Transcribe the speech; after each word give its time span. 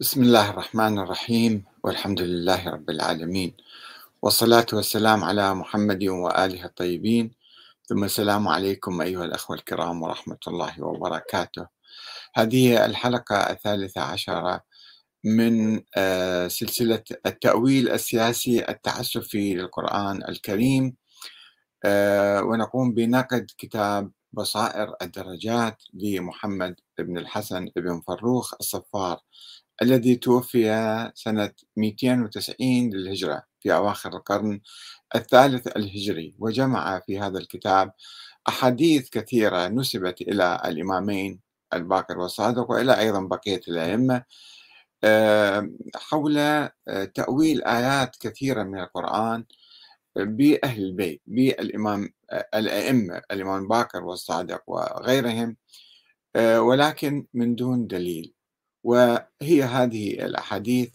بسم 0.00 0.22
الله 0.22 0.50
الرحمن 0.50 0.98
الرحيم 0.98 1.64
والحمد 1.84 2.20
لله 2.20 2.68
رب 2.68 2.90
العالمين. 2.90 3.56
والصلاة 4.22 4.66
والسلام 4.72 5.24
على 5.24 5.54
محمد 5.54 6.04
وآله 6.04 6.64
الطيبين. 6.64 7.30
ثم 7.86 8.04
السلام 8.04 8.48
عليكم 8.48 9.00
أيها 9.00 9.24
الأخوة 9.24 9.56
الكرام 9.56 10.02
ورحمة 10.02 10.38
الله 10.48 10.82
وبركاته. 10.82 11.66
هذه 12.34 12.86
الحلقة 12.86 13.36
الثالثة 13.36 14.00
عشرة 14.00 14.60
من 15.24 15.82
آه، 15.96 16.48
سلسلة 16.48 17.04
التأويل 17.26 17.88
السياسي 17.88 18.68
التعسفي 18.68 19.54
للقرآن 19.54 20.22
الكريم. 20.28 20.96
آه، 21.84 22.42
ونقوم 22.42 22.94
بنقد 22.94 23.46
كتاب 23.58 24.10
بصائر 24.32 24.94
الدرجات 25.02 25.82
لمحمد 25.94 26.80
بن 26.98 27.18
الحسن 27.18 27.68
بن 27.76 28.00
فروخ 28.00 28.54
الصفار 28.60 29.20
الذي 29.82 30.16
توفي 30.16 31.10
سنة 31.14 31.52
290 31.76 32.90
للهجرة 32.90 33.42
في 33.60 33.74
أواخر 33.74 34.16
القرن 34.16 34.60
الثالث 35.14 35.66
الهجري 35.76 36.34
وجمع 36.38 37.00
في 37.00 37.18
هذا 37.20 37.38
الكتاب 37.38 37.92
أحاديث 38.48 39.10
كثيرة 39.10 39.68
نسبت 39.68 40.20
إلى 40.20 40.62
الإمامين 40.64 41.40
الباقر 41.74 42.18
والصادق 42.18 42.70
وإلى 42.70 42.98
أيضا 43.00 43.20
بقية 43.20 43.60
الأئمة 43.68 44.24
آه، 45.04 45.70
حول 45.96 46.38
آه، 46.38 46.70
تأويل 47.14 47.64
آيات 47.64 48.16
كثيرة 48.20 48.62
من 48.62 48.80
القرآن 48.80 49.44
بأهل 50.16 50.82
البيت 50.84 51.22
بالإمام 51.26 52.08
آه، 52.30 52.48
الأئمة 52.54 53.22
الإمام 53.30 53.68
باكر 53.68 54.04
والصادق 54.04 54.62
وغيرهم 54.66 55.56
ولكن 56.36 57.26
من 57.34 57.54
دون 57.54 57.86
دليل. 57.86 58.34
وهي 58.84 59.62
هذه 59.62 60.10
الأحاديث 60.26 60.90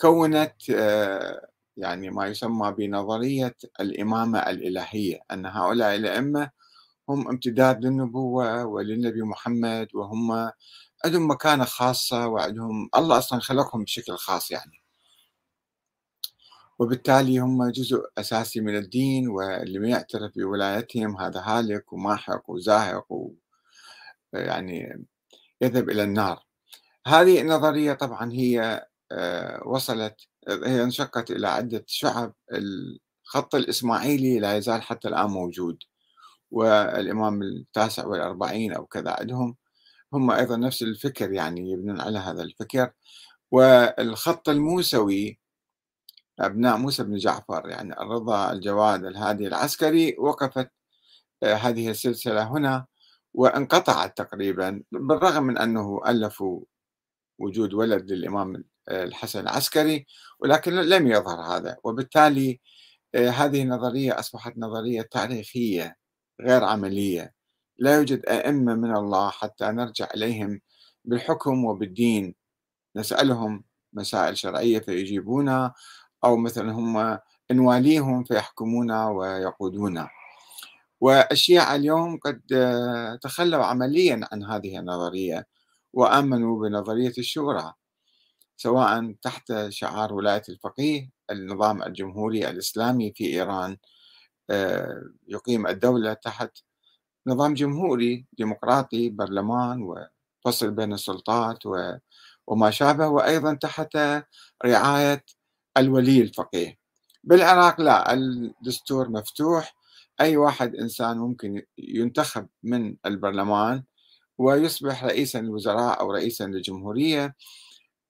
كونت 0.00 0.54
آه، 0.70 1.48
يعني 1.76 2.10
ما 2.10 2.26
يسمى 2.26 2.72
بنظرية 2.78 3.56
الإمامة 3.80 4.38
الإلهية 4.38 5.20
أن 5.32 5.46
هؤلاء 5.46 5.94
الأئمة 5.96 6.50
هم 7.08 7.28
امتداد 7.28 7.84
للنبوة 7.84 8.64
وللنبي 8.64 9.22
محمد 9.22 9.88
وهم 9.94 10.50
عندهم 11.04 11.30
مكانة 11.30 11.64
خاصة 11.64 12.26
وعندهم 12.28 12.90
الله 12.96 13.18
أصلا 13.18 13.40
خلقهم 13.40 13.84
بشكل 13.84 14.16
خاص 14.16 14.50
يعني. 14.50 14.82
وبالتالي 16.78 17.38
هم 17.38 17.70
جزء 17.70 18.02
أساسي 18.18 18.60
من 18.60 18.76
الدين 18.76 19.28
واللي 19.28 19.78
ما 19.78 19.88
يعترف 19.88 20.32
بولايتهم 20.36 21.16
هذا 21.16 21.40
هالك 21.40 21.92
وماحق 21.92 22.50
وزاهق 22.50 23.12
و 23.12 23.30
يعني 24.32 25.06
يذهب 25.60 25.90
إلى 25.90 26.02
النار. 26.02 26.44
هذه 27.06 27.40
النظرية 27.40 27.92
طبعا 27.92 28.32
هي 28.32 28.86
آه، 29.12 29.62
وصلت 29.68 30.16
هي 30.48 30.82
انشقت 30.82 31.30
إلى 31.30 31.48
عدة 31.48 31.84
شعب. 31.88 32.34
الخط 32.52 33.54
الإسماعيلي 33.54 34.38
لا 34.38 34.56
يزال 34.56 34.82
حتى 34.82 35.08
الآن 35.08 35.26
موجود 35.30 35.78
والإمام 36.50 37.42
التاسع 37.42 38.06
والأربعين 38.06 38.72
أو 38.72 38.86
كذا 38.86 39.16
عندهم. 39.20 39.56
هم 40.12 40.30
أيضا 40.30 40.56
نفس 40.56 40.82
الفكر 40.82 41.32
يعني 41.32 41.70
يبنون 41.72 42.00
على 42.00 42.18
هذا 42.18 42.42
الفكر. 42.42 42.92
والخط 43.52 44.48
الموسوي 44.48 45.40
أبناء 46.40 46.76
موسى 46.78 47.02
بن 47.04 47.16
جعفر 47.16 47.68
يعني 47.68 47.92
الرضا 48.00 48.52
الجواد 48.52 49.04
الهادي 49.04 49.46
العسكري 49.46 50.16
وقفت 50.18 50.70
آه، 51.42 51.54
هذه 51.54 51.90
السلسلة 51.90 52.42
هنا 52.52 52.86
وانقطعت 53.34 54.18
تقريبا 54.18 54.82
بالرغم 54.92 55.42
من 55.44 55.58
أنه 55.58 56.00
ألفوا 56.08 56.60
وجود 57.38 57.74
ولد 57.74 58.12
للإمام 58.12 58.64
الحسن 58.90 59.40
العسكري 59.40 60.06
ولكن 60.40 60.72
لم 60.72 61.06
يظهر 61.06 61.40
هذا. 61.56 61.76
وبالتالي 61.84 62.60
آه، 63.14 63.28
هذه 63.30 63.62
النظرية 63.62 64.18
أصبحت 64.18 64.52
نظرية 64.58 65.02
تاريخية 65.02 65.96
غير 66.40 66.64
عملية. 66.64 67.34
لا 67.78 67.94
يوجد 67.96 68.26
أئمة 68.26 68.74
من 68.74 68.96
الله 68.96 69.30
حتى 69.30 69.64
نرجع 69.66 70.08
إليهم 70.14 70.60
بالحكم 71.04 71.64
وبالدين. 71.64 72.34
نسألهم 72.96 73.64
مسائل 73.92 74.38
شرعية 74.38 74.78
فيجيبونا 74.78 75.72
أو 76.24 76.36
مثلا 76.36 76.72
هم 76.72 77.18
نواليهم 77.52 78.24
فيحكمونا 78.24 79.08
ويقودونا. 79.08 80.08
والشيعة 81.00 81.74
اليوم 81.76 82.18
قد 82.18 82.42
آه، 82.52 83.16
تخلوا 83.22 83.64
عمليا 83.64 84.20
عن 84.32 84.44
هذه 84.44 84.78
النظرية. 84.78 85.46
وآمنوا 85.94 86.68
بنظرية 86.68 87.12
الشورى 87.18 87.72
سواء 88.56 89.14
تحت 89.22 89.52
شعار 89.68 90.14
ولاية 90.14 90.42
الفقيه 90.48 91.10
النظام 91.30 91.82
الجمهوري 91.82 92.50
الإسلامي 92.50 93.12
في 93.16 93.26
إيران 93.26 93.76
آه، 94.50 95.02
يقيم 95.28 95.66
الدولة 95.66 96.12
تحت 96.12 96.58
نظام 97.26 97.54
جمهوري 97.54 98.26
ديمقراطي 98.32 99.10
برلمان 99.10 99.82
وفصل 100.44 100.70
بين 100.70 100.92
السلطات 100.92 101.58
وما 102.46 102.70
شابه 102.70 103.08
وأيضا 103.08 103.54
تحت 103.54 103.96
رعاية 104.66 105.24
الولي 105.76 106.20
الفقيه. 106.22 106.78
بالعراق 107.24 107.80
لا 107.80 108.12
الدستور 108.12 109.10
مفتوح 109.10 109.76
أي 110.20 110.36
واحد 110.36 110.74
إنسان 110.74 111.18
ممكن 111.18 111.62
ينتخب 111.78 112.48
من 112.62 112.96
البرلمان 113.06 113.82
ويصبح 114.38 115.04
رئيسا 115.04 115.38
للوزراء 115.38 116.00
أو 116.00 116.12
رئيسا 116.12 116.44
للجمهورية 116.44 117.36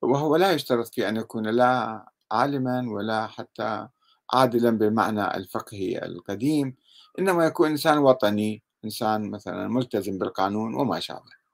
وهو 0.03 0.37
لا 0.37 0.53
يشترط 0.53 0.95
في 0.95 1.09
أن 1.09 1.17
يكون 1.17 1.47
لا 1.47 2.05
عالما 2.33 2.85
ولا 2.89 3.27
حتى 3.27 3.89
عادلا 4.33 4.71
بالمعنى 4.71 5.37
الفقهي 5.37 5.99
القديم 5.99 6.77
إنما 7.19 7.47
يكون 7.47 7.71
إنسان 7.71 7.99
وطني 7.99 8.63
إنسان 8.85 9.31
مثلا 9.31 9.69
ملتزم 9.69 10.19
بالقانون 10.19 10.75
وما 10.75 11.01
شابه. 11.01 11.45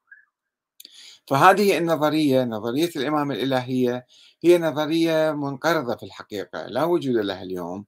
فهذه 1.26 1.78
النظرية 1.78 2.44
نظرية 2.44 2.90
الإمامة 2.96 3.34
الإلهية 3.34 4.06
هي 4.44 4.58
نظرية 4.58 5.32
منقرضة 5.32 5.96
في 5.96 6.02
الحقيقة 6.02 6.66
لا 6.66 6.84
وجود 6.84 7.16
لها 7.16 7.42
اليوم 7.42 7.84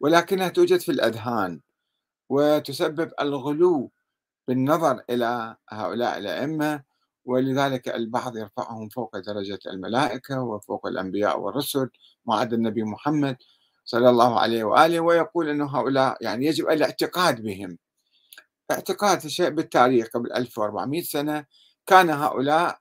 ولكنها 0.00 0.48
توجد 0.48 0.80
في 0.80 0.92
الأذهان 0.92 1.60
وتسبب 2.28 3.12
الغلو 3.20 3.90
بالنظر 4.48 5.02
إلى 5.10 5.56
هؤلاء 5.70 6.18
الأئمة 6.18 6.82
ولذلك 7.24 7.88
البعض 7.88 8.36
يرفعهم 8.36 8.88
فوق 8.88 9.18
درجة 9.18 9.58
الملائكة 9.66 10.42
وفوق 10.42 10.86
الأنبياء 10.86 11.40
والرسل 11.40 11.90
ما 12.26 12.36
عدا 12.36 12.56
النبي 12.56 12.82
محمد 12.82 13.36
صلى 13.84 14.10
الله 14.10 14.40
عليه 14.40 14.64
وآله 14.64 15.00
ويقول 15.00 15.48
أن 15.48 15.62
هؤلاء 15.62 16.16
يعني 16.20 16.46
يجب 16.46 16.68
الاعتقاد 16.68 17.42
بهم. 17.42 17.78
اعتقاد 18.70 19.26
شيء 19.26 19.48
بالتاريخ 19.50 20.08
قبل 20.14 20.32
1400 20.32 21.02
سنة 21.02 21.44
كان 21.86 22.10
هؤلاء 22.10 22.78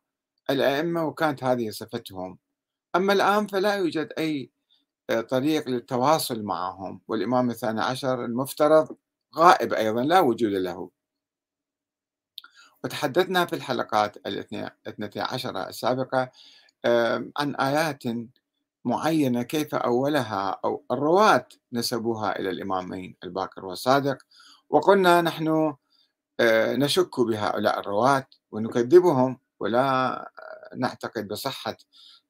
الأئمة 0.49 1.05
وكانت 1.05 1.43
هذه 1.43 1.69
صفتهم. 1.69 2.37
أما 2.95 3.13
الآن 3.13 3.47
فلا 3.47 3.75
يوجد 3.75 4.13
أي 4.17 4.51
طريق 5.29 5.69
للتواصل 5.69 6.43
معهم 6.43 7.01
والإمام 7.07 7.49
الثاني 7.49 7.81
عشر 7.81 8.25
المفترض 8.25 8.97
غائب 9.35 9.73
أيضا 9.73 10.03
لا 10.03 10.19
وجود 10.19 10.51
له. 10.51 10.89
وتحدثنا 12.85 13.45
في 13.45 13.53
الحلقات 13.53 14.17
الاثنتي 14.27 15.19
عشرة 15.19 15.69
السابقة 15.69 16.31
عن 17.37 17.55
آيات 17.55 18.03
معينة 18.85 19.43
كيف 19.43 19.75
أولها 19.75 20.59
أو 20.65 20.83
الرواة 20.91 21.47
نسبوها 21.73 22.39
إلى 22.39 22.49
الإمامين 22.49 23.15
الباكر 23.23 23.65
والصادق. 23.65 24.17
وقلنا 24.69 25.21
نحن 25.21 25.75
آه، 26.39 26.75
نشك 26.75 27.19
بهؤلاء 27.19 27.79
الرواة 27.79 28.27
ونكذبهم 28.51 29.39
ولا 29.59 30.31
نعتقد 30.77 31.27
بصحة 31.27 31.77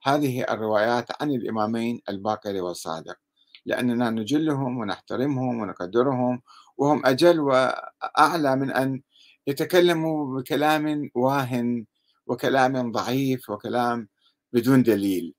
هذه 0.04 0.44
الروايات 0.44 1.22
عن 1.22 1.32
الإمامين 1.32 2.02
الباكر 2.10 2.62
والصادق 2.62 3.18
لأننا 3.66 4.10
نجلهم 4.10 4.78
ونحترمهم 4.78 5.62
ونقدرهم 5.62 6.42
وهم 6.78 7.06
أجل 7.06 7.40
وأعلى 7.40 8.56
من 8.56 8.72
أن 8.72 9.02
يتكلموا 9.48 10.40
بكلام 10.40 11.10
واهن 11.16 11.86
وكلام 12.28 12.92
ضعيف 12.92 13.50
وكلام 13.50 14.10
بدون 14.54 14.84
دليل. 14.84 15.34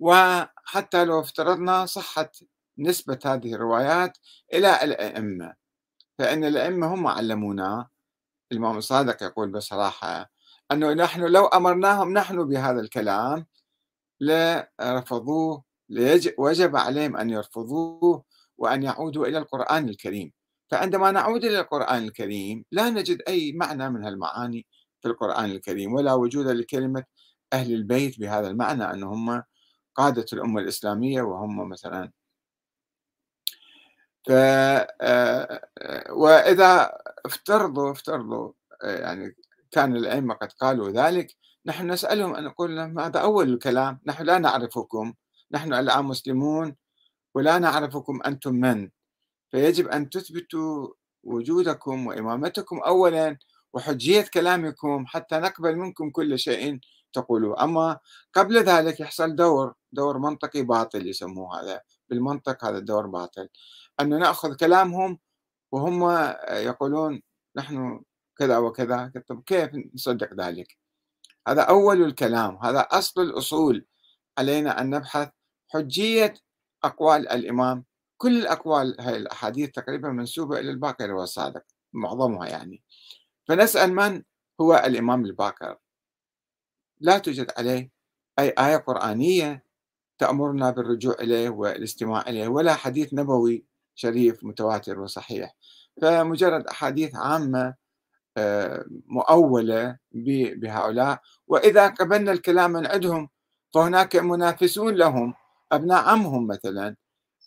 وحتى 0.00 1.04
لو 1.04 1.20
افترضنا 1.20 1.86
صحة 1.86 2.30
نسبة 2.78 3.18
هذه 3.24 3.54
الروايات 3.54 4.18
إلى 4.54 4.82
الأئمة 4.84 5.54
فإن 6.18 6.44
الأئمة 6.44 6.94
هم 6.94 7.06
علمونا. 7.06 7.88
الإمام 8.52 8.78
الصادق 8.78 9.22
يقول 9.22 9.52
بصراحة 9.52 10.30
أنه 10.72 10.92
نحن 10.92 11.20
لو 11.20 11.46
أمرناهم 11.46 12.12
نحن 12.12 12.44
بهذا 12.48 12.80
الكلام 12.80 13.46
لرفضوه 14.20 15.64
وجب 16.38 16.76
عليهم 16.76 17.16
أن 17.16 17.30
يرفضوه 17.30 18.24
وأن 18.58 18.82
يعودوا 18.82 19.26
إلى 19.26 19.38
القرآن 19.38 19.88
الكريم. 19.88 20.32
فعندما 20.72 21.10
نعود 21.10 21.44
إلى 21.44 21.60
القرآن 21.60 22.04
الكريم 22.04 22.64
لا 22.70 22.90
نجد 22.90 23.22
أي 23.28 23.52
معنى 23.52 23.90
من 23.90 24.04
هالمعاني 24.04 24.66
في 25.00 25.08
القرآن 25.08 25.50
الكريم 25.50 25.94
ولا 25.94 26.12
وجود 26.14 26.46
لكلمة 26.46 27.04
أهل 27.52 27.74
البيت 27.74 28.20
بهذا 28.20 28.48
المعنى 28.48 28.84
أن 28.84 29.02
هم 29.02 29.42
قادة 29.94 30.26
الأمة 30.32 30.60
الإسلامية 30.60 31.22
وهم 31.22 31.68
مثلا 31.68 32.10
ف 34.26 34.30
آه، 34.30 35.60
وإذا 36.10 36.98
افترضوا 37.26 37.92
افترضوا 37.92 38.52
يعني 38.82 39.36
كان 39.70 39.96
الأئمة 39.96 40.34
قد 40.34 40.52
قالوا 40.52 40.90
ذلك 40.90 41.36
نحن 41.66 41.90
نسألهم 41.90 42.34
أن 42.34 42.44
نقول 42.44 42.76
لهم 42.76 43.00
هذا 43.00 43.20
أول 43.20 43.52
الكلام 43.52 44.00
نحن 44.06 44.24
لا 44.24 44.38
نعرفكم 44.38 45.14
نحن 45.50 45.74
الآن 45.74 46.04
مسلمون 46.04 46.76
ولا 47.34 47.58
نعرفكم 47.58 48.20
أنتم 48.26 48.54
من؟ 48.54 48.90
فيجب 49.52 49.88
أن 49.88 50.10
تثبتوا 50.10 50.88
وجودكم 51.24 52.06
وإمامتكم 52.06 52.78
أولا 52.78 53.38
وحجية 53.72 54.22
كلامكم 54.34 55.06
حتى 55.06 55.38
نقبل 55.38 55.76
منكم 55.76 56.10
كل 56.10 56.38
شيء 56.38 56.80
تقولوه. 57.12 57.64
أما 57.64 57.98
قبل 58.34 58.58
ذلك 58.58 59.00
يحصل 59.00 59.36
دور 59.36 59.74
دور 59.92 60.18
منطقي 60.18 60.62
باطل 60.62 61.06
يسموه 61.06 61.60
هذا. 61.60 61.80
بالمنطق 62.08 62.64
هذا 62.64 62.78
الدور 62.78 63.06
باطل. 63.06 63.48
أن 64.00 64.18
نأخذ 64.18 64.56
كلامهم 64.56 65.18
وهم 65.72 66.10
يقولون 66.50 67.22
نحن 67.56 68.02
كذا 68.38 68.58
وكذا. 68.58 69.12
طب 69.28 69.42
كيف 69.42 69.70
نصدق 69.94 70.34
ذلك؟ 70.34 70.78
هذا 71.48 71.62
أول 71.62 72.02
الكلام. 72.02 72.58
هذا 72.62 72.80
أصل 72.80 73.22
الأصول 73.22 73.86
علينا 74.38 74.80
أن 74.80 74.90
نبحث 74.90 75.30
حجية 75.68 76.34
أقوال 76.84 77.28
الإمام 77.28 77.84
كل 78.22 78.38
الأقوال 78.38 78.96
هاي 79.00 79.16
الأحاديث 79.16 79.70
تقريبا 79.70 80.08
منسوبة 80.08 80.60
إلى 80.60 80.70
الباقر 80.70 81.12
والصادق 81.12 81.62
معظمها 81.92 82.46
يعني. 82.48 82.82
فنسأل 83.48 83.94
من 83.94 84.22
هو 84.60 84.74
الإمام 84.86 85.24
الباقر؟ 85.24 85.76
لا 87.00 87.18
توجد 87.18 87.52
عليه 87.58 87.90
أي 88.38 88.48
آية 88.58 88.76
قرآنية 88.76 89.64
تأمرنا 90.18 90.70
بالرجوع 90.70 91.14
إليه 91.20 91.48
والاستماع 91.48 92.20
إليه 92.20 92.48
ولا 92.48 92.74
حديث 92.74 93.14
نبوي 93.14 93.64
شريف 93.94 94.44
متواتر 94.44 95.00
وصحيح. 95.00 95.56
فمجرد 96.02 96.66
أحاديث 96.66 97.14
عامة 97.14 97.74
آه، 98.36 98.84
مؤولة 99.06 99.98
بهؤلاء. 100.12 101.20
وإذا 101.46 101.86
قبلنا 101.88 102.32
الكلام 102.32 102.72
من 102.72 102.86
عندهم 102.86 103.28
فهناك 103.74 104.16
منافسون 104.16 104.94
لهم 104.94 105.34
أبناء 105.72 106.04
عمهم 106.08 106.46
مثلا. 106.46 106.96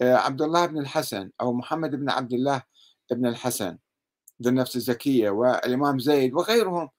عبد 0.02 0.42
الله 0.42 0.66
بن 0.66 0.78
الحسن 0.80 1.32
أو 1.42 1.54
محمد 1.54 1.96
بن 1.96 2.10
عبد 2.10 2.34
الله 2.34 2.64
بن 3.12 3.26
الحسن 3.26 3.78
ذو 4.42 4.50
النفس 4.50 4.76
الزكية 4.76 5.30
والإمام 5.30 6.00
زيد 6.00 6.34
وغيرهم. 6.34 6.90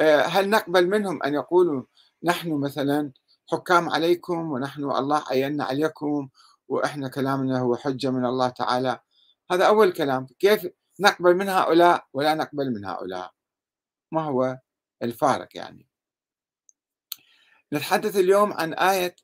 آه، 0.00 0.22
هل 0.22 0.50
نقبل 0.50 0.88
منهم 0.88 1.22
أن 1.22 1.34
يقولوا 1.34 1.82
نحن 2.22 2.52
مثلا 2.52 3.12
حكام 3.52 3.88
عليكم 3.88 4.52
ونحن 4.52 4.84
الله 4.84 5.24
عينا 5.30 5.64
عليكم 5.64 6.28
وإحنا 6.68 7.08
كلامنا 7.08 7.58
هو 7.60 7.76
حجة 7.76 8.10
من 8.10 8.24
الله 8.24 8.48
تعالى؟ 8.48 9.00
هذا 9.50 9.66
أول 9.66 9.92
كلام. 9.92 10.26
كيف 10.38 10.68
نقبل 11.00 11.36
من 11.36 11.48
هؤلاء 11.48 12.06
ولا 12.12 12.34
نقبل 12.34 12.70
من 12.74 12.84
هؤلاء؟ 12.84 13.32
ما 14.12 14.22
هو 14.22 14.58
الفارق 15.02 15.48
يعني؟ 15.54 15.88
نتحدث 17.72 18.16
اليوم 18.16 18.52
عن 18.52 18.74
آية 18.74 19.16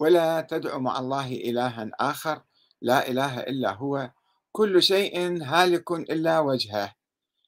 ولا 0.00 0.40
تدع 0.40 0.78
مع 0.78 0.98
الله 0.98 1.26
إلها 1.26 1.90
آخر؟ 2.00 2.42
لا 2.82 3.08
إله 3.08 3.40
إلا 3.40 3.72
هو 3.74 4.10
كل 4.52 4.82
شيء 4.82 5.42
هالك 5.42 5.90
إلا 5.92 6.40
وجهه 6.40 6.94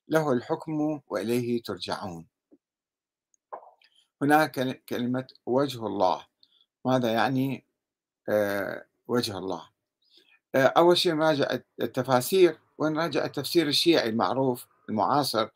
له 0.09 0.33
الحكم 0.33 1.01
وإليه 1.09 1.63
ترجعون. 1.63 2.27
هناك 4.23 4.85
كلمة 4.89 5.27
وجه 5.47 5.87
الله. 5.87 6.27
ماذا 6.85 7.13
يعني؟ 7.13 7.67
آه، 8.29 8.85
وجه 9.09 9.39
الله. 9.39 9.69
آه، 10.55 10.67
أول 10.67 10.99
شيء 10.99 11.15
نراجع 11.15 11.59
التفاسير 11.83 12.59
ونراجع 12.79 13.25
التفسير 13.25 13.69
الشيعي 13.69 14.09
المعروف 14.09 14.67
المعاصر 14.89 15.49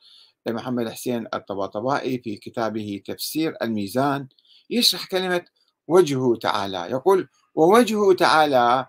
لمحمد 0.46 0.88
حسين 0.88 1.26
الطباطبائي 1.34 2.18
في 2.18 2.36
كتابه 2.36 3.02
تفسير 3.06 3.56
الميزان 3.62 4.28
يشرح 4.70 5.06
كلمة 5.06 5.44
وجهه 5.88 6.36
تعالى. 6.36 6.78
يقول 6.90 7.28
ووجهه 7.54 8.14
تعالى 8.14 8.86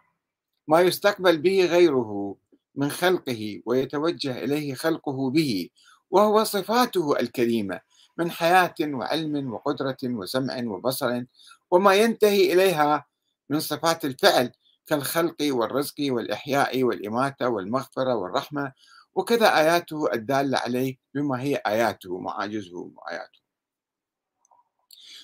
ما 0.68 0.81
يستقبل 0.81 1.38
به 1.38 1.66
غيره 1.66 2.36
من 2.75 2.92
خلقه 2.92 3.62
ويتوجه 3.66 4.44
إليه 4.44 4.74
خلقه 4.74 5.30
به 5.30 5.69
وهو 6.12 6.44
صفاته 6.44 7.19
الكريمة 7.19 7.80
من 8.18 8.31
حياة 8.31 8.75
وعلم 8.81 9.54
وقدرة 9.54 9.98
وسمع 10.04 10.64
وبصر 10.66 11.24
وما 11.72 11.94
ينتهي 11.94 12.54
إليها 12.54 13.06
من 13.50 13.60
صفات 13.60 14.06
الفعل 14.06 14.52
كالخلق 14.88 15.36
والرزق 15.42 15.96
والإحياء 16.00 16.84
والإماتة 16.84 17.50
والمغفرة 17.50 18.16
والرحمة 18.16 18.74
وكذا 19.16 19.58
آياته 19.58 20.13
الدالة 20.13 20.58
عليه 20.58 20.98
بما 21.13 21.42
هي 21.42 21.56
آياته 21.56 22.20
معاجزه 22.20 22.92
وآياته 22.96 23.40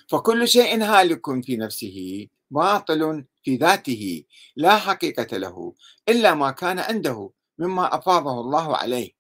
فكل 0.09 0.47
شيء 0.47 0.83
هالك 0.83 1.43
في 1.43 1.57
نفسه. 1.57 2.27
باطل 2.53 3.25
في 3.43 3.55
ذاته 3.55 4.23
لا 4.55 4.77
حقيقة 4.77 5.37
له 5.37 5.73
إلا 6.09 6.33
ما 6.33 6.51
كان 6.51 6.79
عنده 6.79 7.31
مما 7.57 7.95
أفاضه 7.95 8.41
الله 8.41 8.77
عليه. 8.77 9.11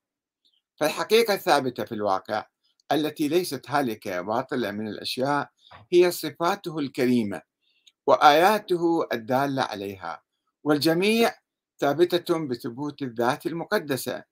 فالحقيقة 0.79 1.33
الثابتة 1.33 1.83
في 1.85 1.91
الواقع 1.91 2.45
التي 2.91 3.27
ليست 3.27 3.69
هالكة 3.69 4.21
باطلة 4.21 4.71
من 4.71 4.87
الأشياء 4.87 5.49
هي 5.93 6.11
صفاته 6.11 6.79
الكريمة 6.79 7.41
وآياته 8.07 9.07
الدالة 9.13 9.61
عليها. 9.61 10.21
والجميع 10.63 11.35
ثابتة 11.79 12.47
بثبوت 12.47 13.01
الذات 13.01 13.45
المقدسة. 13.45 14.23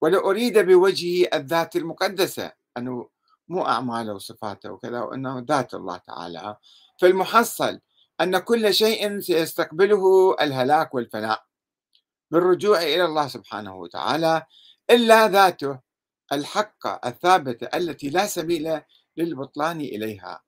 ولو 0.00 0.30
أريد 0.30 0.58
بوجهه 0.58 1.28
الذات 1.34 1.76
المقدسة 1.76 2.52
أنه 2.78 3.08
مو 3.48 3.66
أعماله 3.66 4.14
وصفاته 4.14 4.72
وكذا 4.72 5.00
وأنه 5.00 5.44
ذات 5.48 5.74
الله 5.74 5.96
تعالى 5.96 6.56
فالمحصل 7.00 7.80
أن 8.22 8.38
كل 8.38 8.74
شيء 8.74 9.20
سيستقبله 9.20 10.34
الهلاك 10.40 10.94
والفناء 10.94 11.44
بالرجوع 12.30 12.82
إلى 12.82 13.04
الله 13.04 13.28
سبحانه 13.28 13.76
وتعالى 13.76 14.46
إلا 14.90 15.28
ذاته 15.28 15.80
الحقة 16.32 17.00
الثابتة 17.04 17.68
التي 17.76 18.10
لا 18.10 18.26
سبيل 18.26 18.80
للبطلان 19.16 19.80
إليها. 19.80 20.42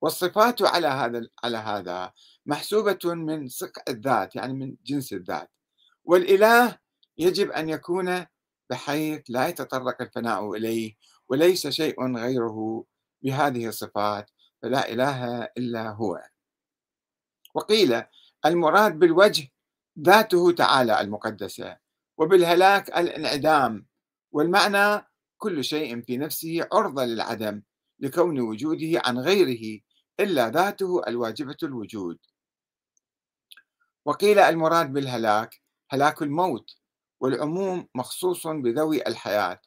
والصفات 0.00 0.62
على 0.62 0.86
هذا 0.86 1.28
على 1.44 1.56
هذا 1.56 2.12
محسوبة 2.46 2.98
من 3.04 3.48
صقع 3.48 3.82
الذات 3.88 4.36
يعني 4.36 4.52
من 4.52 4.76
جنس 4.84 5.12
الذات. 5.12 5.50
والإله 6.04 6.78
يجب 7.18 7.50
أن 7.50 7.68
يكون 7.68 8.26
بحيث 8.70 9.22
لا 9.28 9.48
يتطرق 9.48 10.02
الفناء 10.02 10.54
إليه 10.54 10.94
وليس 11.28 11.66
شيء 11.66 12.16
غيره 12.16 12.84
بهذه 13.22 13.68
الصفات 13.68 14.30
فلا 14.62 14.92
إله 14.92 15.42
إلا 15.42 15.90
هو. 15.90 16.22
وقيل 17.56 18.02
المراد 18.46 18.98
بالوجه 18.98 19.48
ذاته 20.00 20.52
تعالى 20.52 21.00
المقدسة 21.00 21.76
وبالهلاك 22.18 22.88
الانعدام 22.88 23.86
والمعنى 24.32 25.06
كل 25.38 25.64
شيء 25.64 26.02
في 26.02 26.16
نفسه 26.16 26.68
عرضة 26.72 27.04
للعدم 27.04 27.62
لكون 28.00 28.40
وجوده 28.40 29.02
عن 29.04 29.18
غيره 29.18 29.80
إلا 30.20 30.48
ذاته 30.48 31.02
الواجبة 31.08 31.56
الوجود. 31.62 32.18
وقيل 34.04 34.38
المراد 34.38 34.92
بالهلاك 34.92 35.62
هلاك 35.90 36.22
الموت 36.22 36.76
والعموم 37.20 37.88
مخصوص 37.94 38.46
بذوي 38.46 39.06
الحياة 39.06 39.60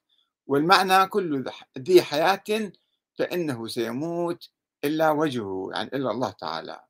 والمعنى 0.48 1.08
كل 1.08 1.46
ذي 1.80 2.02
حياة 2.02 2.72
فإنه 3.20 3.68
سيموت 3.68 4.50
إلا 4.84 5.12
وجهه 5.12 5.70
يعني 5.74 5.90
إلا 5.94 6.12
الله 6.12 6.30
تعالى. 6.32 6.89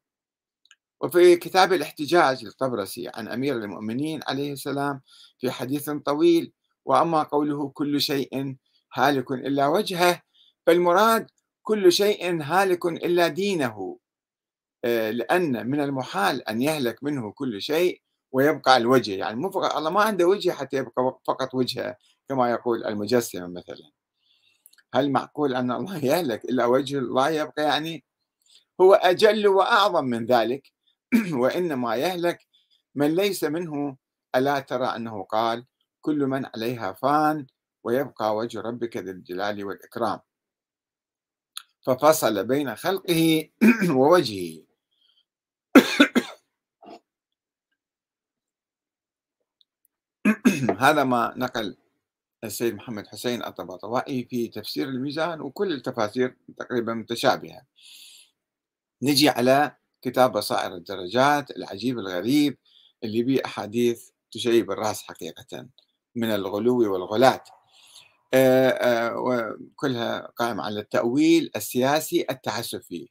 وفي 1.01 1.35
كتاب 1.35 1.73
الاحتجاج 1.73 2.45
للطبرسي 2.45 3.09
عن 3.15 3.27
أمير 3.27 3.55
المؤمنين 3.55 4.19
عليه 4.27 4.53
السلام 4.53 5.01
في 5.39 5.51
حديث 5.51 5.89
طويل 5.89 6.53
وأما 6.85 7.23
قوله 7.23 7.69
كل 7.69 8.01
شيء 8.01 8.55
هالك 8.93 9.31
إلا 9.31 9.67
وجهه 9.67 10.21
فالمراد 10.65 11.27
كل 11.63 11.91
شيء 11.91 12.41
هالك 12.41 12.85
إلا 12.85 13.27
دينه 13.27 13.99
آه، 14.85 15.11
لأن 15.11 15.69
من 15.69 15.81
المحال 15.81 16.49
أن 16.49 16.61
يهلك 16.61 17.03
منه 17.03 17.31
كل 17.31 17.61
شيء 17.61 18.01
ويبقى 18.31 18.77
الوجه 18.77 19.11
يعني 19.11 19.35
مو 19.35 19.51
فقط 19.51 19.75
الله 19.75 19.89
ما 19.89 20.01
عنده 20.01 20.27
وجه 20.27 20.51
حتى 20.51 20.77
يبقى 20.77 21.19
فقط 21.27 21.55
وجهه 21.55 21.95
كما 22.29 22.51
يقول 22.51 22.85
المجسمة 22.85 23.47
مثلا. 23.47 23.91
هل 24.93 25.11
معقول 25.11 25.55
أن 25.55 25.71
الله 25.71 26.05
يهلك 26.05 26.45
إلا 26.45 26.65
وجه 26.65 26.97
الله 26.97 27.29
يبقى 27.29 27.63
يعني؟ 27.63 28.05
هو 28.81 28.93
أجل 28.93 29.47
وأعظم 29.47 30.05
من 30.05 30.25
ذلك 30.25 30.71
وإنما 31.41 31.95
يهلك 31.95 32.47
من 32.95 33.15
ليس 33.15 33.43
منه. 33.43 33.97
ألا 34.35 34.59
ترى 34.59 34.85
أنه 34.85 35.23
قال 35.23 35.65
كل 36.01 36.19
من 36.25 36.45
عليها 36.45 36.93
فان 36.93 37.47
ويبقى 37.83 38.35
وجه 38.35 38.61
ربك 38.61 38.97
ذي 38.97 39.11
الجلال 39.11 39.63
والإكرام. 39.65 40.19
ففصل 41.85 42.47
بين 42.47 42.75
خلقه 42.75 43.49
ووجهه. 43.89 44.63
هذا 50.79 51.03
ما 51.03 51.33
نقل 51.37 51.77
السيد 52.43 52.75
محمد 52.75 53.07
حسين 53.07 53.43
الطباطبائي 53.43 54.25
في 54.29 54.47
تفسير 54.47 54.89
الميزان 54.89 55.41
وكل 55.41 55.73
التفاسير 55.73 56.37
تقريبا 56.57 56.93
متشابهة. 56.93 57.61
نجي 59.01 59.29
على 59.29 59.75
كتاب 60.01 60.31
بصائر 60.31 60.73
الدرجات 60.73 61.51
العجيب 61.51 61.99
الغريب 61.99 62.57
اللي 63.03 63.23
به 63.23 63.41
أحاديث 63.45 64.09
تشيب 64.31 64.71
الرأس 64.71 65.03
حقيقة 65.03 65.67
من 66.15 66.31
الغلو 66.31 66.93
والغلاة. 66.93 67.43
وكلها 69.15 70.27
قائمة 70.35 70.63
على 70.63 70.79
التأويل 70.79 71.51
السياسي 71.55 72.25
التعسفي. 72.29 73.09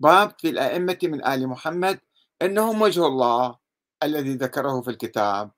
باب 0.00 0.34
في 0.38 0.48
الأئمة 0.48 0.98
من 1.02 1.26
آل 1.26 1.48
محمد 1.48 2.00
أنهم 2.42 2.82
وجه 2.82 3.06
الله 3.06 3.58
الذي 4.02 4.34
ذكره 4.34 4.80
في 4.80 4.90
الكتاب. 4.90 5.50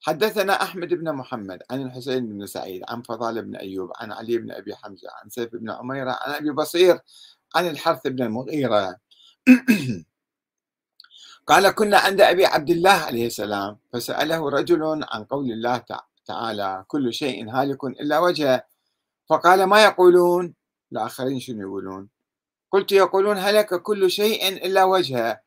حدثنا 0.00 0.62
أحمد 0.62 0.88
بن 0.94 1.12
محمد 1.12 1.62
عن 1.70 1.82
الحسين 1.82 2.26
بن 2.26 2.46
سعيد 2.46 2.82
عن 2.88 3.02
فضال 3.02 3.42
بن 3.42 3.56
أيوب 3.56 3.92
عن 3.96 4.12
علي 4.12 4.38
بن 4.38 4.50
أبي 4.50 4.76
حمزة 4.76 5.08
عن 5.22 5.30
سيف 5.30 5.56
بن 5.56 5.70
عميرة 5.70 6.18
عن 6.20 6.34
أبي 6.34 6.50
بصير 6.50 6.98
عن 7.54 7.68
الحرث 7.68 8.06
بن 8.06 8.22
المغيرة. 8.22 8.96
قال 11.50 11.70
كنا 11.70 11.98
عند 11.98 12.20
أبي 12.20 12.46
عبد 12.46 12.70
الله 12.70 12.90
عليه 12.90 13.26
السلام 13.26 13.78
فسأله 13.92 14.50
رجل 14.50 14.82
عن 15.08 15.24
قول 15.24 15.52
الله 15.52 15.84
تعالى 16.26 16.84
كل 16.88 17.12
شيء 17.12 17.50
هالك 17.50 17.84
إلا 17.84 18.18
وجهه 18.18 18.64
فقال 19.28 19.64
ما 19.64 19.84
يقولون؟ 19.84 20.54
الآخرين 20.92 21.40
شنو 21.40 21.60
يقولون؟ 21.60 22.08
قلت 22.72 22.92
يقولون 22.92 23.38
هلك 23.38 23.82
كل 23.82 24.10
شيء 24.10 24.48
إلا 24.66 24.84
وجهه 24.84 25.40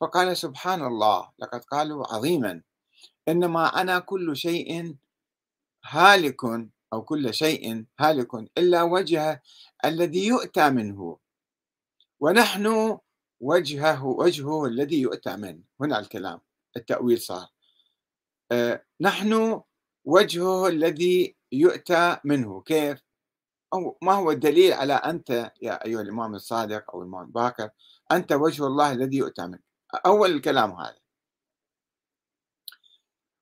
فقال 0.00 0.36
سبحان 0.36 0.86
الله 0.86 1.28
لقد 1.38 1.64
قالوا 1.64 2.14
عظيما 2.14 2.62
إنما 3.28 3.80
أنا 3.80 3.98
كل 3.98 4.36
شيء 4.36 4.96
هالك 5.84 6.44
أو 6.92 7.02
كل 7.02 7.34
شيء 7.34 7.84
هالك 8.00 8.34
إلا 8.58 8.82
وجهه 8.82 9.40
الذي 9.84 10.26
يؤتى 10.26 10.70
منه 10.70 11.18
ونحن 12.20 12.98
وجهه 13.40 14.04
وجهه 14.04 14.66
الذي 14.66 15.00
يؤتى 15.00 15.36
منه. 15.36 15.62
هنا 15.80 15.98
الكلام 15.98 16.40
التأويل 16.76 17.20
صار. 17.20 17.46
أه 18.52 18.84
نحن 19.00 19.62
وجهه 20.04 20.68
الذي 20.68 21.36
يؤتى 21.52 22.16
منه. 22.24 22.60
كيف؟ 22.62 23.02
أو 23.74 23.98
ما 24.02 24.12
هو 24.12 24.30
الدليل 24.30 24.72
على 24.72 24.94
أنت 24.94 25.52
يا 25.62 25.84
أيها 25.84 26.00
الإمام 26.00 26.34
الصادق 26.34 26.90
أو 26.94 27.02
الإمام 27.02 27.30
باكر 27.30 27.70
أنت 28.12 28.32
وجه 28.32 28.66
الله 28.66 28.92
الذي 28.92 29.16
يؤتى 29.16 29.46
منه. 29.46 29.60
أول 30.06 30.30
الكلام 30.30 30.72
هذا. 30.72 30.98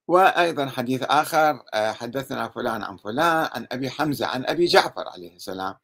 وأيضا 0.08 0.66
حديث 0.66 1.02
آخر 1.02 1.62
آه، 1.74 1.92
حدثنا 1.92 2.48
فلان 2.48 2.82
عن 2.82 2.96
فلان 2.96 3.48
عن 3.52 3.66
أبي 3.72 3.90
حمزة 3.90 4.26
عن 4.26 4.46
أبي 4.46 4.66
جعفر 4.66 5.08
عليه 5.08 5.36
السلام. 5.36 5.74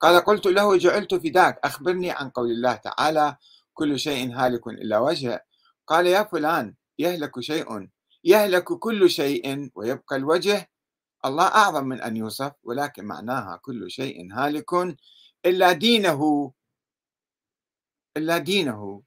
قال 0.00 0.20
قلت 0.24 0.46
له 0.46 0.78
جعلت 0.78 1.14
فداك 1.14 1.60
أخبرني 1.64 2.10
عن 2.10 2.30
قول 2.30 2.50
الله 2.50 2.74
تعالى 2.74 3.36
كل 3.78 3.98
شيء 3.98 4.34
هالك 4.34 4.66
إلا 4.66 4.98
وجهه. 4.98 5.40
قال 5.86 6.06
يا 6.06 6.22
فلان 6.22 6.74
يهلك 6.98 7.40
شيء. 7.40 7.88
يهلك 8.24 8.64
كل 8.64 9.10
شيء 9.10 9.70
ويبقى 9.74 10.16
الوجه. 10.16 10.70
الله 11.24 11.46
أعظم 11.46 11.84
من 11.84 12.00
أن 12.02 12.16
يوصف 12.16 12.52
ولكن 12.62 13.04
معناها 13.04 13.56
كل 13.62 13.90
شيء 13.90 14.32
هالك 14.32 14.72
إلا 15.46 15.72
دينه. 15.72 16.52
إلا 18.16 18.38
دينه. 18.38 19.02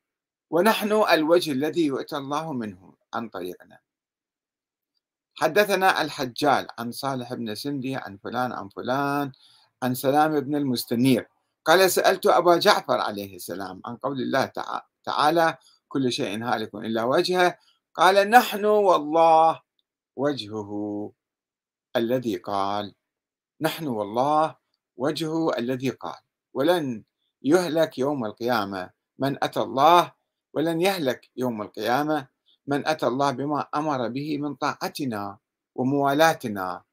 ونحن 0.49 0.91
الوجه 0.91 1.51
الذي 1.51 1.85
يؤتى 1.85 2.17
الله 2.17 2.53
منه 2.53 2.95
عن 3.13 3.29
طريقنا. 3.29 3.79
حدثنا 5.35 6.01
الحجال 6.01 6.67
عن 6.79 6.91
صالح 6.91 7.33
بن 7.33 7.55
سندي 7.55 7.95
عن 7.95 8.17
فلان 8.23 8.51
عن 8.51 8.69
فلان 8.69 9.31
عن 9.83 9.95
سلام 9.95 10.39
بن 10.39 10.55
المستنير. 10.55 11.27
قال 11.65 11.91
سألت 11.91 12.25
أبا 12.27 12.57
جعفر 12.57 12.99
عليه 12.99 13.35
السلام 13.35 13.81
عن 13.85 13.95
قول 13.97 14.21
الله 14.21 14.51
تعالى 15.03 15.57
كل 15.87 16.11
شيء 16.11 16.43
هالك 16.43 16.75
إلا 16.75 17.03
وجهه. 17.03 17.57
قال 17.93 18.29
نحن 18.29 18.65
والله 18.65 19.61
وجهه 20.15 20.71
الذي 21.95 22.35
قال. 22.35 22.95
نحن 23.61 23.87
والله 23.87 24.55
وجهه 24.97 25.57
الذي 25.57 25.89
قال. 25.89 26.19
ولن 26.53 27.03
يهلك 27.41 27.97
يوم 27.97 28.25
القيامة 28.25 28.89
من 29.19 29.43
أتى 29.43 29.61
الله 29.61 30.13
ولن 30.53 30.81
يهلك 30.81 31.29
يوم 31.35 31.61
القيامة 31.61 32.27
من 32.67 32.87
أتى 32.87 33.07
الله 33.07 33.31
بما 33.31 33.67
أمر 33.75 34.07
به 34.07 34.37
من 34.37 34.55
طاعتنا 34.55 35.37
وموالاتنا 35.75 36.83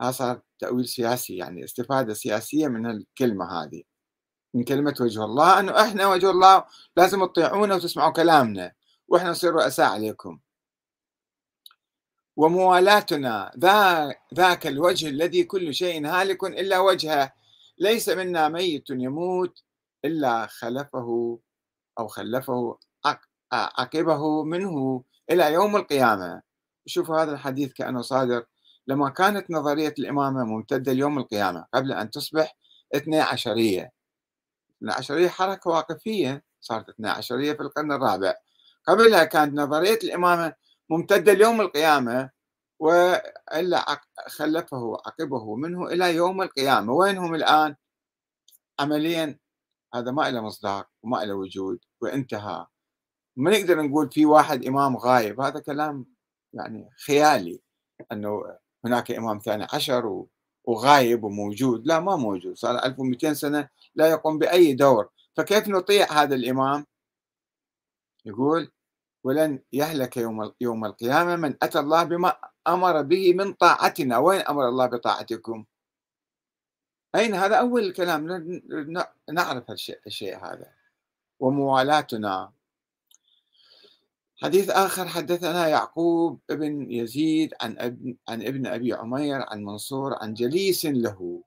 هذا 0.00 0.10
صار 0.10 0.40
تأويل 0.58 0.88
سياسي 0.88 1.36
يعني 1.36 1.64
استفادة 1.64 2.14
سياسية 2.14 2.68
من 2.68 2.86
الكلمة 2.90 3.62
هذه. 3.62 3.82
من 4.54 4.64
كلمة 4.64 4.94
وجه 5.00 5.24
الله 5.24 5.60
أنه 5.60 5.82
إحنا 5.82 6.06
وجه 6.06 6.30
الله 6.30 6.64
لازم 6.96 7.24
تطيعونا 7.24 7.74
وتسمعوا 7.74 8.12
كلامنا 8.12 8.72
وإحنا 9.08 9.30
نصير 9.30 9.52
رؤساء 9.52 9.86
عليكم. 9.90 10.38
وموالاتنا 12.36 13.52
ذا 13.58 14.14
ذاك 14.34 14.66
الوجه 14.66 15.08
الذي 15.08 15.44
كل 15.44 15.74
شيء 15.74 16.06
هالك 16.06 16.44
إلا 16.44 16.78
وجهه. 16.78 17.32
ليس 17.78 18.08
منا 18.08 18.48
ميت 18.48 18.90
يموت 18.90 19.62
إلا 20.04 20.46
خلفه 20.46 21.38
أو 21.98 22.08
خلفه 22.08 22.78
عقبه 23.52 24.44
منه 24.44 25.04
إلى 25.30 25.52
يوم 25.52 25.76
القيامة. 25.76 26.42
شوفوا 26.86 27.22
هذا 27.22 27.32
الحديث 27.32 27.72
كأنه 27.72 28.00
صادر 28.02 28.44
لما 28.88 29.08
كانت 29.08 29.50
نظرية 29.50 29.94
الإمامة 29.98 30.44
ممتدة 30.44 30.92
ليوم 30.92 31.18
القيامة 31.18 31.66
قبل 31.74 31.92
أن 31.92 32.10
تصبح 32.10 32.56
اثني 32.94 33.20
عشرية. 33.20 33.92
اثني 34.78 34.92
عشرية 34.92 35.28
حركة 35.28 35.70
واقفية 35.70 36.44
صارت 36.60 36.88
اثني 36.88 37.08
عشرية 37.08 37.52
في 37.52 37.60
القرن 37.60 37.92
الرابع. 37.92 38.34
قبلها 38.86 39.24
كانت 39.24 39.54
نظرية 39.54 39.98
الإمامة 40.04 40.54
ممتدة 40.90 41.32
ليوم 41.32 41.60
القيامة 41.60 42.30
وإلا 42.78 44.00
خلفه 44.28 44.96
عقبه 45.06 45.56
منه 45.56 45.86
إلى 45.86 46.14
يوم 46.14 46.42
القيامة. 46.42 46.92
وينهم 46.92 47.34
الآن؟ 47.34 47.76
عمليا 48.80 49.38
هذا 49.94 50.10
ما 50.10 50.30
له 50.30 50.40
مصداق 50.40 50.88
وما 51.02 51.24
له 51.24 51.34
وجود 51.34 51.78
وانتهى. 52.00 52.66
ما 53.36 53.50
نقدر 53.50 53.82
نقول 53.82 54.10
في 54.10 54.26
واحد 54.26 54.64
إمام 54.64 54.96
غايب 54.96 55.40
هذا 55.40 55.60
كلام 55.60 56.06
يعني 56.52 56.90
خيالي 57.06 57.60
أنه 58.12 58.58
هناك 58.88 59.10
إمام 59.10 59.38
ثاني 59.38 59.66
عشر 59.72 60.24
وغايب 60.64 61.24
وموجود. 61.24 61.86
لا 61.86 62.00
ما 62.00 62.16
موجود. 62.16 62.56
صار 62.56 62.84
1200 62.84 63.34
سنة 63.34 63.68
لا 63.94 64.06
يقوم 64.06 64.38
بأي 64.38 64.74
دور. 64.74 65.08
فكيف 65.36 65.68
نطيع 65.68 66.12
هذا 66.12 66.34
الإمام؟ 66.34 66.86
يقول 68.24 68.70
ولن 69.24 69.62
يهلك 69.72 70.16
يوم 70.16 70.52
يوم 70.60 70.84
القيامة 70.84 71.36
من 71.36 71.56
أتى 71.62 71.78
الله 71.78 72.04
بما 72.04 72.36
أمر 72.66 73.02
به 73.02 73.34
من 73.34 73.52
طاعتنا. 73.52 74.18
وين 74.18 74.40
أمر 74.40 74.68
الله 74.68 74.86
بطاعتكم؟ 74.86 75.64
أين 77.14 77.34
هذا؟ 77.34 77.56
أول 77.56 77.82
الكلام. 77.82 78.26
نعرف 79.32 79.70
الشيء, 80.06 80.36
هذا. 80.36 80.72
وموالاتنا. 81.40 82.52
حديث 84.42 84.70
آخر 84.70 85.08
حدثنا 85.08 85.68
يعقوب 85.68 86.40
ابن 86.50 86.90
يزيد 86.92 87.54
عن 87.60 87.78
ابن, 87.78 88.16
عن 88.28 88.42
ابن 88.42 88.66
أبي 88.66 88.92
عمير 88.92 89.42
عن 89.48 89.64
منصور 89.64 90.14
عن 90.22 90.34
جليس 90.34 90.86
له 90.86 91.42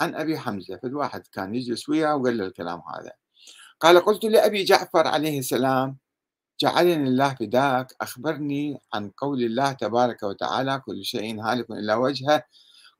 عن 0.00 0.14
أبي 0.14 0.38
حمزة 0.38 0.76
فالواحد 0.76 1.26
كان 1.26 1.54
يجلس 1.54 1.88
وياه 1.88 2.16
وقال 2.16 2.38
له 2.38 2.46
الكلام 2.46 2.82
هذا. 2.94 3.12
قال 3.80 4.00
قلت 4.00 4.24
لأبي 4.24 4.64
جعفر 4.64 5.06
عليه 5.06 5.38
السلام 5.38 5.96
جعلني 6.60 7.08
الله 7.08 7.34
فداك 7.34 7.94
أخبرني 8.00 8.80
عن 8.94 9.10
قول 9.10 9.42
الله 9.42 9.72
تبارك 9.72 10.22
وتعالى 10.22 10.82
كل 10.86 11.04
شيء 11.04 11.40
هالك 11.40 11.70
إلا 11.70 11.94
وجهه. 11.94 12.42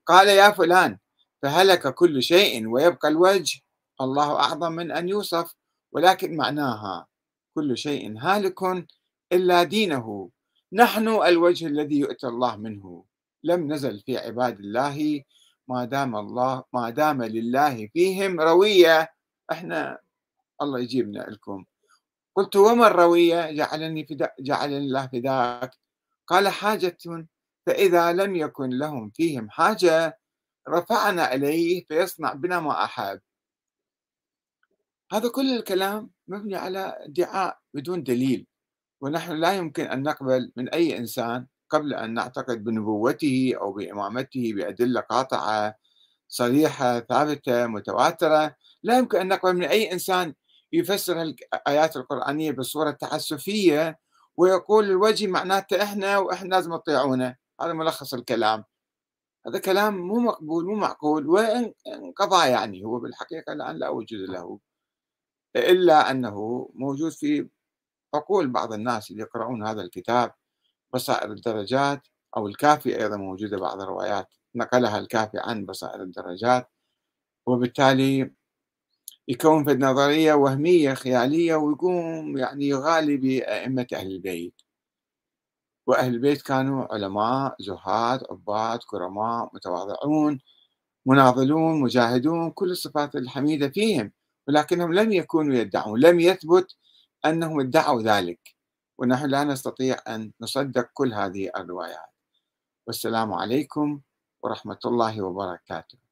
قال 0.05 0.27
يا 0.27 0.51
فلان 0.51 0.97
فهلك 1.41 1.93
كل 1.93 2.23
شيء 2.23 2.67
ويبقى 2.67 3.07
الوجه 3.07 3.61
الله 4.01 4.39
أعظم 4.39 4.71
من 4.71 4.91
أن 4.91 5.09
يوصف 5.09 5.55
ولكن 5.91 6.35
معناها 6.35 7.07
كل 7.55 7.77
شيء 7.77 8.17
هالك 8.19 8.85
إلا 9.33 9.63
دينه. 9.63 10.29
نحن 10.73 11.07
الوجه 11.07 11.67
الذي 11.67 11.99
يؤتى 11.99 12.27
الله 12.27 12.55
منه. 12.55 13.03
لم 13.43 13.73
نزل 13.73 13.99
في 13.99 14.17
عباد 14.17 14.59
الله. 14.59 15.23
ما 15.67 15.85
دام 15.85 16.15
الله 16.15 16.63
ما 16.73 16.89
دام 16.89 17.23
لله 17.23 17.87
فيهم 17.93 18.41
روية. 18.41 19.13
إحنا 19.51 19.99
الله 20.61 20.79
يجيبنا 20.79 21.19
لكم. 21.19 21.65
قلت 22.35 22.55
وما 22.55 22.87
الروية؟ 22.87 23.51
جعلني 23.51 24.05
فدا 24.05 24.33
جعلني 24.39 24.77
الله 24.77 25.07
فداك. 25.07 25.71
قال 26.27 26.47
حاجة. 26.47 27.27
فإذا 27.65 28.13
لم 28.13 28.35
يكن 28.35 28.69
لهم 28.69 29.09
فيهم 29.09 29.49
حاجة 29.49 30.19
رفعنا 30.69 31.33
إليه 31.33 31.85
فيصنع 31.85 32.33
بنا 32.33 32.59
ما 32.59 32.83
أحب 32.83 33.19
هذا 35.11 35.29
كل 35.29 35.57
الكلام 35.57 36.09
مبني 36.27 36.55
على 36.55 36.95
ادعاء 36.99 37.59
بدون 37.73 38.03
دليل. 38.03 38.47
ونحن 39.01 39.31
لا 39.31 39.53
يمكن 39.53 39.85
أن 39.85 40.03
نقبل 40.03 40.51
من 40.55 40.69
أي 40.69 40.97
إنسان 40.97 41.47
قبل 41.69 41.93
أن 41.93 42.13
نعتقد 42.13 42.63
بنبوته 42.63 43.53
أو 43.61 43.73
بإمامته 43.73 44.53
بأدلة 44.53 45.01
قاطعة 45.01 45.75
صريحة 46.27 46.99
ثابتة 46.99 47.67
متواترة. 47.67 48.55
لا 48.83 48.97
يمكن 48.97 49.19
أن 49.19 49.27
نقبل 49.27 49.53
من 49.53 49.63
أي 49.63 49.91
إنسان 49.93 50.33
يفسر 50.73 51.21
الآيات 51.21 51.97
القرآنية 51.97 52.51
بصورة 52.51 52.91
تعسفية 52.91 53.99
ويقول 54.37 54.85
الوجه 54.85 55.27
معناته 55.27 55.83
إحنا 55.83 56.17
وإحنا 56.17 56.49
لازم 56.49 56.73
نطيعونه. 56.73 57.35
هذا 57.61 57.73
ملخص 57.73 58.13
الكلام. 58.13 58.63
هذا 59.47 59.59
كلام 59.59 59.97
مو 59.97 60.19
مقبول 60.19 60.65
مو 60.65 60.75
معقول 60.75 61.27
وانقضى 61.27 62.49
يعني. 62.49 62.83
هو 62.85 62.99
بالحقيقة 62.99 63.53
الآن 63.53 63.77
لا 63.77 63.89
وجود 63.89 64.29
له. 64.29 64.59
إلا 65.55 66.11
أنه 66.11 66.69
موجود 66.75 67.11
في 67.11 67.49
عقول 68.13 68.47
بعض 68.47 68.73
الناس 68.73 69.11
اللي 69.11 69.21
يقرؤون 69.21 69.67
هذا 69.67 69.81
الكتاب 69.81 70.33
بصائر 70.93 71.31
الدرجات 71.31 72.07
أو 72.37 72.47
الكافي 72.47 73.01
أيضا 73.03 73.17
موجودة 73.17 73.57
بعض 73.57 73.81
الروايات 73.81 74.27
نقلها 74.55 74.99
الكافي 74.99 75.37
عن 75.39 75.65
بصائر 75.65 76.01
الدرجات 76.01 76.69
وبالتالي 77.45 78.31
يكون 79.27 79.63
في 79.65 79.73
نظرية 79.73 80.33
وهمية 80.33 80.93
خيالية 80.93 81.55
ويقوم 81.55 82.37
يعني 82.37 82.67
يغالي 82.67 83.17
بأئمة 83.17 83.87
أهل 83.93 84.11
البيت. 84.11 84.61
وأهل 85.87 86.13
البيت 86.13 86.41
كانوا 86.41 86.93
علماء 86.93 87.55
زهاد 87.59 88.23
عباد 88.31 88.79
كرماء 88.89 89.49
متواضعون 89.53 90.39
مناضلون 91.05 91.81
مجاهدون 91.81 92.51
كل 92.51 92.71
الصفات 92.71 93.15
الحميدة 93.15 93.69
فيهم 93.69 94.11
ولكنهم 94.47 94.93
لم 94.93 95.11
يكونوا 95.11 95.55
يدعون 95.55 95.99
لم 95.99 96.19
يثبت 96.19 96.75
أنهم 97.25 97.59
ادعوا 97.59 98.01
ذلك 98.01 98.55
ونحن 98.97 99.25
لا 99.25 99.43
نستطيع 99.43 99.97
أن 100.07 100.31
نصدق 100.41 100.89
كل 100.93 101.13
هذه 101.13 101.51
الروايات. 101.57 102.13
والسلام 102.87 103.33
عليكم 103.33 104.01
ورحمة 104.43 104.79
الله 104.85 105.21
وبركاته. 105.21 106.06